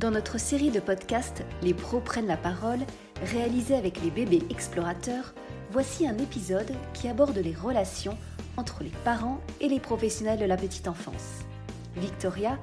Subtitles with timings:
[0.00, 2.78] Dans notre série de podcasts Les pros prennent la parole,
[3.22, 5.34] réalisée avec les bébés explorateurs,
[5.70, 8.16] voici un épisode qui aborde les relations
[8.56, 11.40] entre les parents et les professionnels de la petite enfance.
[11.98, 12.58] Victoria,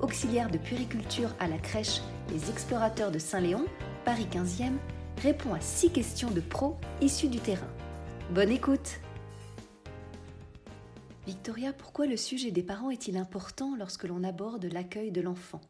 [0.00, 2.00] auxiliaire de puriculture à la crèche
[2.32, 3.66] Les Explorateurs de Saint-Léon,
[4.06, 4.78] Paris 15e,
[5.20, 7.68] répond à six questions de pros issus du terrain.
[8.30, 8.98] Bonne écoute
[11.26, 15.60] Victoria, pourquoi le sujet des parents est-il important lorsque l'on aborde l'accueil de l'enfant?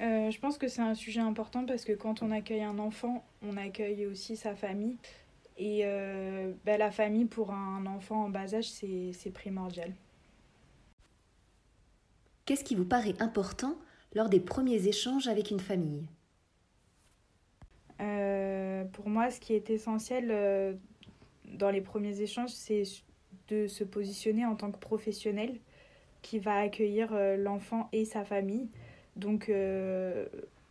[0.00, 3.24] Euh, je pense que c'est un sujet important parce que quand on accueille un enfant,
[3.42, 4.96] on accueille aussi sa famille.
[5.58, 9.92] Et euh, bah, la famille pour un enfant en bas âge, c'est primordial.
[12.46, 13.76] Qu'est-ce qui vous paraît important
[14.14, 16.06] lors des premiers échanges avec une famille?
[18.00, 20.78] Euh, Pour moi, ce qui est essentiel
[21.44, 22.84] dans les premiers échanges, c'est
[23.48, 25.60] de se positionner en tant que professionnel
[26.22, 28.70] qui va accueillir l'enfant et sa famille
[29.16, 30.26] donc, euh,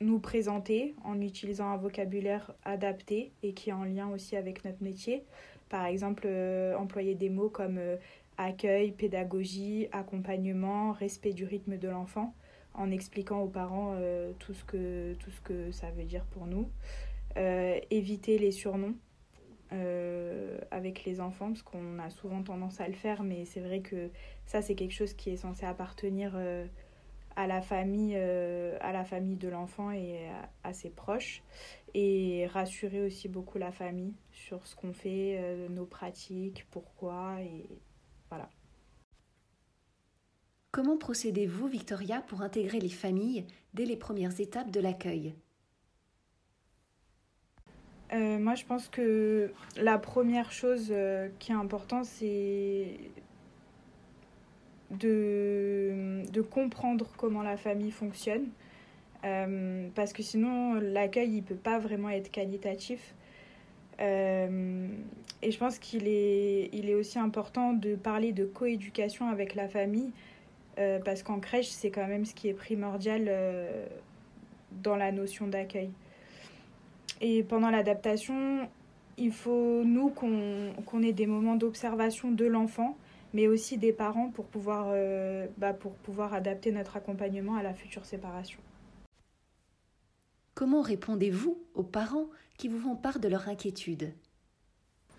[0.00, 4.82] nous présenter en utilisant un vocabulaire adapté et qui est en lien aussi avec notre
[4.82, 5.22] métier.
[5.68, 7.96] Par exemple, euh, employer des mots comme euh,
[8.38, 12.34] accueil, pédagogie, accompagnement, respect du rythme de l'enfant,
[12.74, 13.94] en expliquant aux parents
[14.38, 16.68] tout, ce que, tout ce que ça veut dire pour nous.
[17.90, 18.96] éviter les surnoms.
[20.70, 24.08] avec les enfants parce qu'on a souvent tendance à le faire mais c'est vrai que
[24.46, 26.34] ça c'est quelque chose qui est censé appartenir
[27.36, 30.28] à la famille, euh, à la famille de l'enfant et
[30.64, 31.42] à, ses proches.
[31.94, 37.68] Et rassurer aussi beaucoup la famille sur ce qu'on fait, euh, nos pratiques, pourquoi, et
[38.30, 38.48] voilà.
[40.70, 45.34] Comment procédez-vous, Victoria, pour intégrer les familles dès les premières étapes de l'accueil?
[48.14, 50.94] Euh, moi, je pense que la première chose
[51.38, 52.98] qui est importante, c'est
[54.98, 58.48] de, de comprendre comment la famille fonctionne.
[59.24, 63.14] Euh, parce que sinon, l'accueil, il peut pas vraiment être qualitatif.
[64.00, 64.88] Euh,
[65.42, 69.68] et je pense qu'il est, il est aussi important de parler de coéducation avec la
[69.68, 70.10] famille,
[70.78, 73.30] euh, parce qu'en crèche, c'est quand même ce qui est primordial
[74.82, 75.90] dans la notion d'accueil.
[77.20, 78.68] Et pendant l'adaptation,
[79.18, 82.96] il faut, nous, qu'on ait des moments d'observation de l'enfant
[83.32, 87.74] mais aussi des parents pour pouvoir, euh, bah, pour pouvoir adapter notre accompagnement à la
[87.74, 88.58] future séparation.
[90.54, 92.26] Comment répondez-vous aux parents
[92.58, 94.12] qui vous font part de leur inquiétude?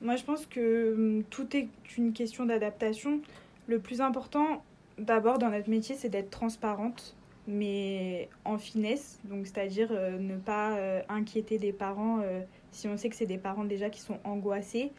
[0.00, 3.20] Moi, je pense que hum, tout est une question d'adaptation.
[3.66, 4.62] Le plus important,
[4.98, 7.14] d'abord, dans notre métier, c'est d'être transparente,
[7.46, 9.18] mais en finesse.
[9.24, 12.22] Donc, c'est-à-dire euh, ne pas euh, inquiéter des parents
[12.70, 14.92] si on sait que c'est des parents déjà qui sont angoissés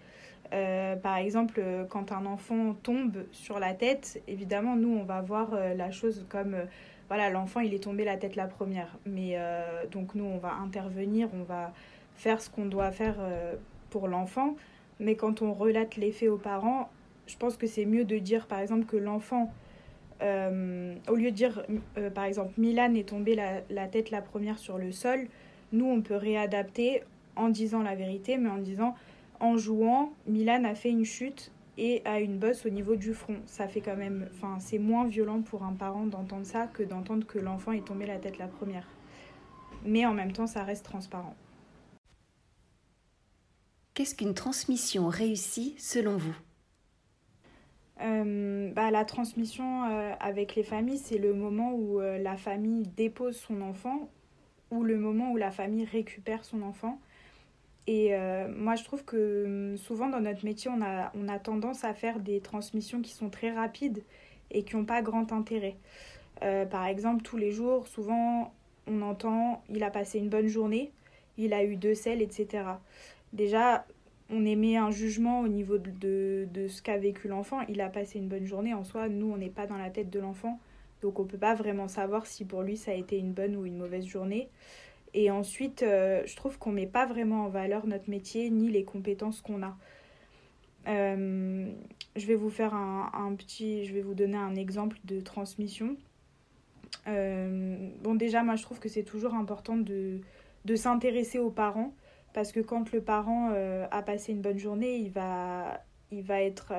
[0.54, 5.22] euh, par exemple, euh, quand un enfant tombe sur la tête, évidemment, nous, on va
[5.22, 6.56] voir euh, la chose comme,
[7.08, 8.98] voilà, l'enfant, il est tombé la tête la première.
[9.06, 9.38] Mais
[9.92, 11.74] donc, nous, on va intervenir, on va
[12.16, 13.16] faire ce qu'on doit faire
[13.90, 14.56] pour l'enfant.
[15.00, 16.90] Mais quand on relate les faits aux parents,
[17.26, 19.52] je pense que c'est mieux de dire, par exemple, que l'enfant,
[20.22, 21.66] au lieu de dire,
[22.14, 25.28] par exemple, Milan est tombé la, la tête la première sur le sol,
[25.72, 27.02] nous, on peut réadapter
[27.40, 28.96] en disant la vérité, mais en disant
[29.40, 33.38] en jouant, Milan a fait une chute et a une bosse au niveau du front.
[33.46, 37.26] Ça fait quand même, enfin, c'est moins violent pour un parent d'entendre ça que d'entendre
[37.26, 38.88] que l'enfant est tombé la tête la première.
[39.86, 41.36] Mais en même temps, ça reste transparent.
[43.94, 46.36] Qu'est-ce qu'une transmission réussie selon vous?
[48.02, 52.88] Euh, bah, La transmission euh, avec les familles, c'est le moment où euh, la famille
[52.88, 54.10] dépose son enfant
[54.72, 57.00] ou le moment où la famille récupère son enfant.
[57.90, 61.96] Et euh, moi, je trouve que hum, souvent dans notre métier, on a, tendance à
[61.96, 64.04] faire des transmissions qui sont très rapides
[64.52, 65.76] et qui n'ont pas grand intérêt.
[66.44, 68.54] Euh, par exemple, tous les jours, souvent,
[68.86, 70.92] on entend il a passé une bonne journée,
[71.40, 72.64] il a eu deux selles, etc.
[73.34, 73.88] Déjà,
[74.30, 77.62] on émet un jugement au niveau de, de, ce qu'a vécu l'enfant.
[77.70, 78.76] Il a passé une bonne journée.
[78.76, 80.60] En soi, nous, on n'est pas dans la tête de l'enfant.
[81.02, 83.56] Donc, on ne peut pas vraiment savoir si pour lui, ça a été une bonne
[83.56, 84.48] ou une mauvaise journée.
[85.14, 88.70] Et ensuite, euh, je trouve qu'on ne met pas vraiment en valeur notre métier ni
[88.70, 89.76] les compétences qu'on a.
[90.88, 91.72] Euh,
[92.16, 95.96] je vais vous faire un, petit, je vais vous donner un exemple de transmission.
[97.08, 100.20] Euh, bon, déjà, moi, je trouve que c'est toujours important de,
[100.66, 101.94] de s'intéresser aux parents
[102.34, 103.52] parce que quand le parent
[103.92, 106.74] a passé une bonne journée, il va, il va être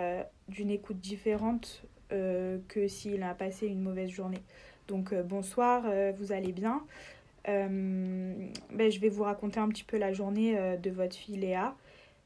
[0.48, 4.42] d'une écoute différente que s'il a passé une mauvaise journée.
[4.86, 5.84] Donc, bonsoir,
[6.16, 6.84] vous allez bien
[7.48, 8.34] euh,
[8.72, 11.74] ben, je vais vous raconter un petit peu la journée euh, de votre fille Léa.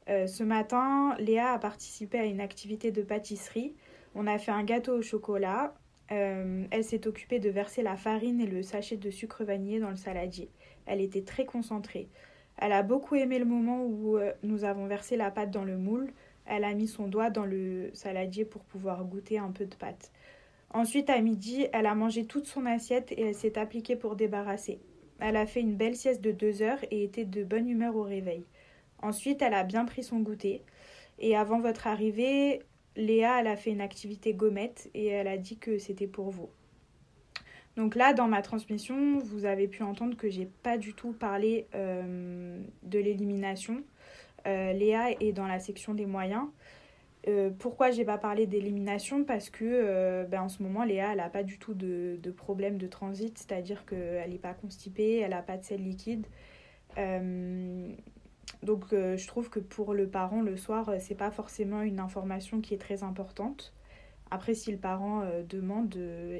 [0.08, 3.74] Euh, ce matin, Léa a participé à une activité de pâtisserie.
[4.14, 5.74] On a fait un gâteau au chocolat
[6.10, 9.96] elle s'est occupée de verser la farine et le sachet de sucre vanillé dans le
[9.96, 10.48] saladier.
[10.86, 12.08] Elle était très concentrée.
[12.58, 16.12] Elle a beaucoup aimé le moment où nous avons versé la pâte dans le moule.
[16.46, 20.12] Elle a mis son doigt dans le saladier pour pouvoir goûter un peu de pâte.
[20.70, 24.78] Ensuite, à midi, elle a mangé toute son assiette et elle s'est appliquée pour débarrasser.
[25.20, 28.02] Elle a fait une belle sieste de deux heures et était de bonne humeur au
[28.02, 28.44] réveil.
[29.00, 30.62] Ensuite, elle a bien pris son goûter.
[31.18, 32.62] Et avant votre arrivée,
[32.96, 36.48] Léa, a fait une activité gommette et elle a dit que c'était pour vous.
[37.76, 41.66] Donc là, dans ma transmission, vous avez pu entendre que j'ai pas du tout parlé
[41.74, 43.82] euh, de l'élimination.
[44.46, 46.46] Euh, Léa est dans la section des moyens.
[47.26, 49.24] Euh, pourquoi j'ai pas parlé d'élimination?
[49.24, 52.30] Parce que euh, ben, en ce moment, Léa, elle n'a pas du tout de, de,
[52.30, 56.26] problème de transit, c'est-à-dire qu'elle n'est pas constipée, elle n'a pas de sel liquide.
[58.62, 62.74] donc je trouve que pour le parent, le soir, c'est pas forcément une information qui
[62.74, 63.74] est très importante.
[64.30, 65.96] Après, si le parent demande,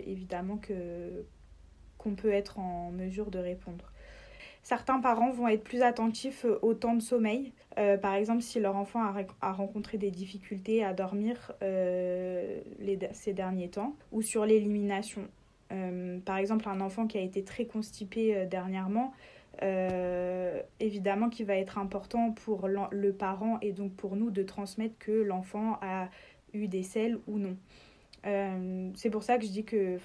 [0.07, 3.94] évidemment qu'on peut être en mesure de répondre.
[4.65, 7.53] Certains parents vont être plus attentifs euh, au temps de sommeil.
[7.77, 9.01] Euh, par exemple, si leur enfant
[9.43, 12.61] a, rencontré des difficultés à dormir euh,
[13.13, 15.29] ces derniers temps, ou sur l'élimination.
[16.25, 19.13] par exemple, un enfant qui a été très constipé dernièrement,
[20.79, 25.11] évidemment qu'il va être important pour le parent et donc pour nous de transmettre que
[25.11, 26.09] l'enfant a
[26.53, 27.57] eu des selles ou non.
[28.95, 29.99] c'est pour ça que je dis que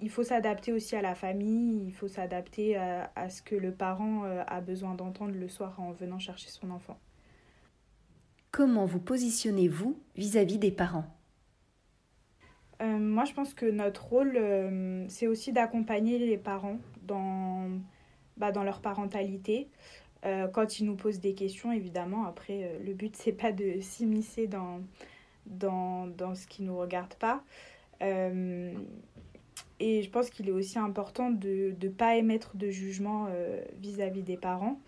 [0.00, 4.24] il faut s'adapter aussi à la famille, il faut s'adapter à, ce que le parent
[4.24, 6.98] euh, a besoin d'entendre le soir en venant chercher son enfant.
[8.50, 11.06] Comment vous positionnez-vous vis-à-vis des parents?
[12.82, 17.70] Euh, Moi, je pense que notre rôle, euh, c'est aussi d'accompagner les parents dans,
[18.36, 19.68] bah, dans leur parentalité.
[20.52, 24.80] quand ils nous posent des questions, évidemment, après, le but, c'est pas de s'immiscer dans,
[25.46, 27.44] dans, dans, ce qui ne nous regarde pas.
[29.78, 34.22] Et je pense qu'il est aussi important de ne pas émettre de jugement euh, vis-à-vis
[34.22, 34.80] des parents.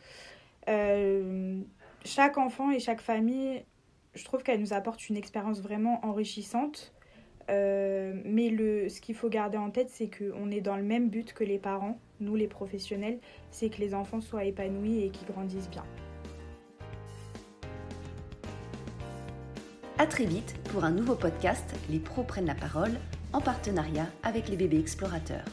[0.69, 1.61] Euh,
[2.05, 3.63] chaque enfant et chaque famille,
[4.15, 6.95] je trouve qu'elle nous apporte une expérience vraiment enrichissante.
[7.51, 11.09] Euh, mais le, ce qu'il faut garder en tête, c'est qu'on est dans le même
[11.09, 13.19] but que les parents, nous les professionnels,
[13.51, 15.85] c'est que les enfants soient épanouis et qu'ils grandissent bien.
[19.99, 22.99] À très vite pour un nouveau podcast Les pros prennent la parole
[23.33, 25.45] en partenariat avec les bébés explorateurs.